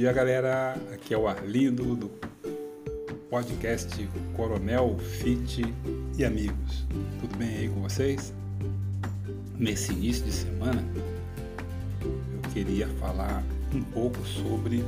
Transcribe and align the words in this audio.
dia, 0.00 0.14
galera. 0.14 0.78
Aqui 0.94 1.12
é 1.12 1.18
o 1.18 1.28
Arlindo 1.28 1.94
do 1.94 2.10
podcast 3.28 4.08
Coronel 4.34 4.96
Fit 4.98 5.62
e 6.16 6.24
Amigos. 6.24 6.86
Tudo 7.20 7.36
bem 7.36 7.48
aí 7.50 7.68
com 7.68 7.82
vocês? 7.82 8.32
Nesse 9.58 9.92
início 9.92 10.24
de 10.24 10.32
semana, 10.32 10.82
eu 12.02 12.50
queria 12.54 12.88
falar 12.98 13.42
um 13.74 13.82
pouco 13.82 14.24
sobre 14.24 14.82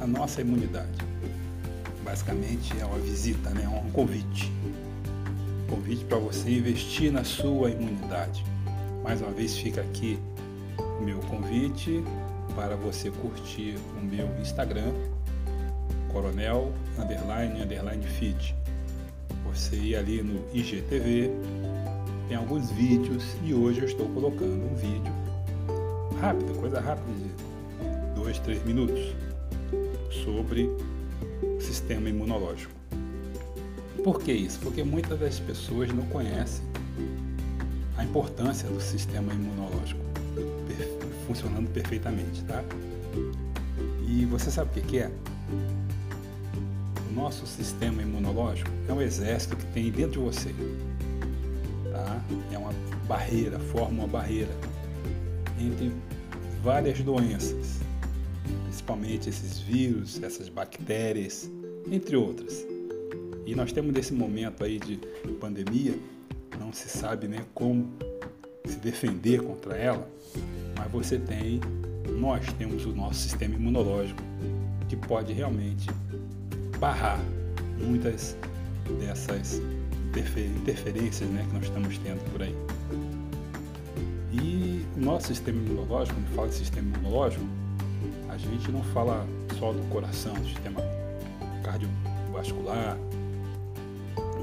a 0.00 0.08
nossa 0.08 0.40
imunidade. 0.40 0.98
Basicamente 2.02 2.76
é 2.80 2.84
uma 2.84 2.98
visita, 2.98 3.50
né? 3.50 3.68
um 3.68 3.92
convite. 3.92 4.50
Um 5.68 5.76
convite 5.76 6.04
para 6.06 6.18
você 6.18 6.50
investir 6.50 7.12
na 7.12 7.22
sua 7.22 7.70
imunidade. 7.70 8.44
Mais 9.04 9.20
uma 9.20 9.30
vez 9.30 9.56
fica 9.56 9.82
aqui 9.82 10.18
o 10.98 11.04
meu 11.04 11.20
convite 11.20 12.02
para 12.56 12.74
você 12.74 13.10
curtir 13.10 13.76
o 14.00 14.04
meu 14.04 14.26
Instagram, 14.40 14.90
coronel 16.10 16.72
underline 16.98 17.60
underline 17.60 18.02
fit. 18.02 18.56
Você 19.44 19.76
ir 19.76 19.96
ali 19.96 20.22
no 20.22 20.42
IGTV, 20.54 21.30
tem 22.26 22.36
alguns 22.36 22.70
vídeos 22.70 23.36
e 23.44 23.52
hoje 23.52 23.80
eu 23.80 23.84
estou 23.84 24.08
colocando 24.08 24.64
um 24.64 24.74
vídeo 24.74 25.12
rápido, 26.18 26.58
coisa 26.58 26.80
rápida 26.80 27.12
de 27.12 28.14
dois, 28.18 28.38
três 28.38 28.64
minutos 28.64 29.14
sobre 30.24 30.70
o 31.42 31.60
sistema 31.60 32.08
imunológico. 32.08 32.72
Por 34.02 34.20
que 34.22 34.32
isso? 34.32 34.58
Porque 34.60 34.82
muitas 34.82 35.20
das 35.20 35.38
pessoas 35.38 35.92
não 35.92 36.06
conhecem 36.06 36.64
a 37.98 38.04
importância 38.04 38.68
do 38.68 38.80
sistema 38.80 39.32
imunológico 39.34 40.05
funcionando 41.26 41.68
perfeitamente, 41.70 42.42
tá? 42.44 42.62
E 44.06 44.24
você 44.26 44.50
sabe 44.50 44.78
o 44.78 44.82
que 44.82 44.98
é? 44.98 45.10
O 47.10 47.14
nosso 47.14 47.46
sistema 47.46 48.02
imunológico 48.02 48.70
é 48.88 48.92
um 48.92 49.00
exército 49.00 49.56
que 49.56 49.66
tem 49.66 49.90
dentro 49.90 50.12
de 50.12 50.18
você, 50.18 50.54
tá? 51.92 52.22
É 52.52 52.58
uma 52.58 52.72
barreira, 53.06 53.58
forma 53.58 54.04
uma 54.04 54.08
barreira 54.08 54.52
entre 55.58 55.92
várias 56.62 57.00
doenças, 57.00 57.78
principalmente 58.64 59.28
esses 59.28 59.58
vírus, 59.58 60.22
essas 60.22 60.48
bactérias, 60.48 61.50
entre 61.90 62.16
outras. 62.16 62.66
E 63.46 63.54
nós 63.54 63.72
temos 63.72 63.92
nesse 63.92 64.12
momento 64.12 64.64
aí 64.64 64.78
de 64.78 64.96
pandemia, 65.40 65.94
não 66.58 66.72
se 66.72 66.88
sabe 66.88 67.28
né, 67.28 67.44
como 67.54 67.88
se 68.64 68.76
defender 68.78 69.42
contra 69.42 69.76
ela, 69.76 70.08
mas 70.76 70.90
você 70.90 71.18
tem, 71.18 71.60
nós 72.18 72.52
temos 72.54 72.84
o 72.84 72.92
nosso 72.92 73.20
sistema 73.20 73.54
imunológico 73.54 74.22
que 74.88 74.96
pode 74.96 75.32
realmente 75.32 75.88
barrar 76.78 77.20
muitas 77.78 78.36
dessas 79.00 79.60
interferências 80.16 81.28
né, 81.30 81.44
que 81.48 81.54
nós 81.54 81.64
estamos 81.64 81.98
tendo 81.98 82.32
por 82.32 82.42
aí. 82.42 82.54
E 84.32 84.84
o 84.96 85.00
nosso 85.00 85.28
sistema 85.28 85.58
imunológico, 85.58 86.18
quando 86.18 86.34
fala 86.34 86.48
de 86.48 86.54
sistema 86.54 86.96
imunológico, 86.96 87.44
a 88.28 88.36
gente 88.36 88.70
não 88.70 88.82
fala 88.82 89.26
só 89.58 89.72
do 89.72 89.82
coração, 89.90 90.34
do 90.34 90.46
sistema 90.46 90.80
cardiovascular. 91.62 92.96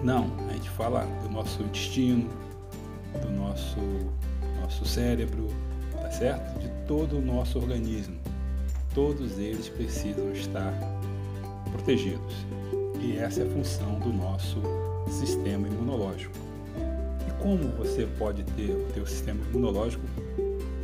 Não, 0.03 0.31
a 0.49 0.53
gente 0.53 0.69
fala 0.71 1.05
do 1.21 1.29
nosso 1.29 1.61
intestino, 1.63 2.29
do 3.21 3.31
nosso, 3.31 3.79
nosso 4.61 4.85
cérebro, 4.85 5.49
tá 6.03 6.11
certo? 6.11 6.59
De 6.59 6.67
todo 6.85 7.17
o 7.17 7.21
nosso 7.21 7.57
organismo. 7.57 8.17
Todos 8.93 9.39
eles 9.39 9.69
precisam 9.69 10.31
estar 10.33 10.73
protegidos. 11.71 12.45
E 13.01 13.17
essa 13.17 13.41
é 13.41 13.47
a 13.47 13.49
função 13.49 13.99
do 13.99 14.11
nosso 14.11 14.61
sistema 15.09 15.67
imunológico. 15.67 16.33
E 17.27 17.41
como 17.41 17.69
você 17.69 18.05
pode 18.19 18.43
ter 18.43 18.71
o 18.71 18.85
teu 18.93 19.07
sistema 19.07 19.39
imunológico 19.49 20.03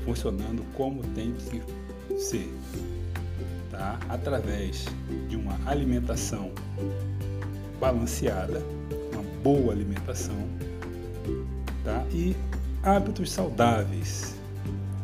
funcionando 0.06 0.64
como 0.74 1.04
tem 1.14 1.34
que 1.34 2.20
ser? 2.20 2.50
Tá? 3.70 4.00
Através 4.10 4.86
de 5.28 5.36
uma 5.36 5.60
alimentação 5.70 6.52
balanceada, 7.80 8.62
uma 9.14 9.24
boa 9.44 9.74
alimentação, 9.74 10.36
tá? 11.84 12.06
E 12.12 12.36
hábitos 12.84 13.32
saudáveis. 13.32 14.39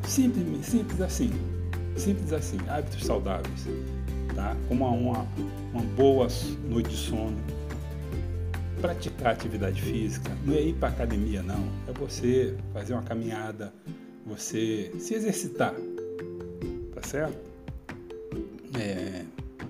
Simples, 0.08 0.66
simples 0.66 1.02
assim. 1.02 1.32
Simples 1.98 2.32
assim, 2.34 2.58
hábitos 2.68 3.06
saudáveis. 3.06 3.68
Tá? 4.36 4.56
Como 4.68 4.86
uma, 4.86 5.26
uma 5.74 5.84
boa 5.96 6.28
noite 6.70 6.90
de 6.90 6.96
sono. 6.96 7.38
Praticar 8.82 9.34
atividade 9.34 9.82
física. 9.82 10.32
Não 10.46 10.54
é 10.54 10.62
ir 10.62 10.74
para 10.74 10.90
academia, 10.90 11.42
não. 11.42 11.68
É 11.88 11.94
você 11.94 12.56
fazer 12.74 12.94
uma 12.94 13.04
caminhada, 13.04 13.74
você 14.26 14.92
se 15.00 15.16
exercitar. 15.16 15.74
Tá 16.94 17.02
certo? 17.02 17.38
É, 18.78 19.24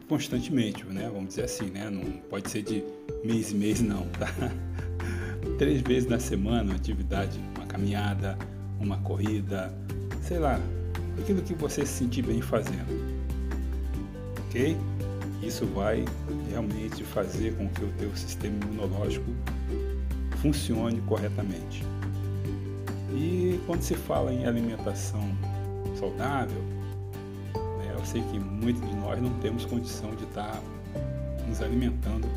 constantemente, 0.10 0.84
né? 0.86 1.10
Vamos 1.12 1.30
dizer 1.30 1.44
assim, 1.44 1.66
né? 1.68 1.90
Não 1.90 2.04
pode 2.30 2.50
ser 2.50 2.64
de 2.64 2.84
mês 3.24 3.52
em 3.52 3.58
mês, 3.58 3.82
não, 3.82 4.06
tá? 4.10 4.28
três 5.58 5.82
vezes 5.82 6.10
na 6.10 6.20
semana 6.20 6.64
uma 6.64 6.76
atividade, 6.76 7.40
uma 7.56 7.66
caminhada, 7.66 8.38
uma 8.80 8.98
corrida, 8.98 9.74
sei 10.26 10.40
lá, 10.40 10.60
aquilo 11.20 11.42
que 11.42 11.54
você 11.54 11.86
se 11.86 11.94
sentir 11.94 12.24
bem 12.24 12.42
fazendo. 12.42 13.16
Ok? 14.48 14.76
Isso 15.42 15.66
vai 15.68 16.04
realmente 16.50 17.04
fazer 17.04 17.56
com 17.56 17.70
que 17.70 17.84
o 17.84 17.92
teu 18.00 18.16
sistema 18.16 18.56
imunológico 18.64 19.26
funcione 20.42 21.02
corretamente. 21.02 21.84
E 23.14 23.60
quando 23.66 23.82
se 23.82 23.94
fala 23.94 24.34
em 24.34 24.46
alimentação 24.46 25.22
saudável, 26.00 26.62
né, 27.56 27.96
eu 27.98 28.06
sei 28.06 28.22
que 28.24 28.40
muitos 28.40 28.82
de 28.88 28.96
nós 28.96 29.22
não 29.22 29.32
temos 29.40 29.66
condição 29.66 30.16
de 30.16 30.24
estar 30.24 30.60
nos 31.48 31.62
alimentando 31.62 32.28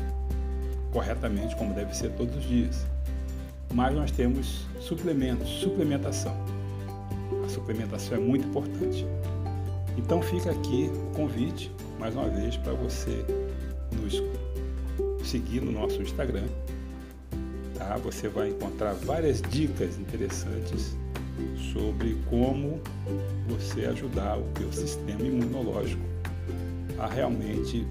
corretamente 0.91 1.55
como 1.55 1.73
deve 1.73 1.95
ser 1.95 2.11
todos 2.11 2.35
os 2.35 2.43
dias 2.43 2.85
mas 3.73 3.93
nós 3.95 4.11
temos 4.11 4.65
suplementos, 4.79 5.47
suplementação. 5.47 6.35
A 7.45 7.49
suplementação 7.49 8.17
é 8.17 8.19
muito 8.19 8.47
importante. 8.47 9.05
Então 9.97 10.21
fica 10.21 10.51
aqui 10.51 10.89
o 10.93 11.15
convite, 11.15 11.71
mais 11.99 12.15
uma 12.15 12.29
vez, 12.29 12.55
para 12.57 12.73
você 12.73 13.25
nos 14.01 14.21
seguir 15.27 15.61
no 15.61 15.71
nosso 15.71 16.01
Instagram. 16.01 16.47
Tá? 17.75 17.97
Você 17.97 18.27
vai 18.27 18.49
encontrar 18.49 18.93
várias 18.93 19.41
dicas 19.41 19.97
interessantes 19.99 20.95
sobre 21.73 22.17
como 22.29 22.81
você 23.47 23.85
ajudar 23.85 24.37
o 24.37 24.43
teu 24.55 24.71
sistema 24.71 25.21
imunológico 25.21 26.01
a 26.97 27.07
realmente 27.07 27.87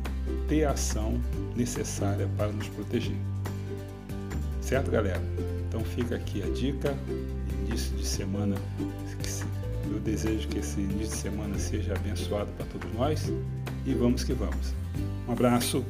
ter 0.48 0.64
a 0.64 0.72
ação 0.72 1.20
necessária 1.56 2.28
para 2.36 2.52
nos 2.52 2.68
proteger. 2.68 3.16
Certo, 4.60 4.90
galera? 4.90 5.22
Então 5.66 5.80
fica 5.80 6.16
aqui 6.16 6.42
a 6.42 6.46
dica, 6.50 6.94
início 7.68 7.96
de 7.96 8.06
semana. 8.06 8.56
Eu 9.90 10.00
desejo 10.00 10.48
que 10.48 10.58
esse 10.58 10.80
início 10.80 11.08
de 11.08 11.16
semana 11.16 11.58
seja 11.58 11.94
abençoado 11.94 12.50
para 12.52 12.66
todos 12.66 12.92
nós 12.94 13.32
e 13.86 13.94
vamos 13.94 14.24
que 14.24 14.32
vamos. 14.32 14.74
Um 15.28 15.32
abraço. 15.32 15.84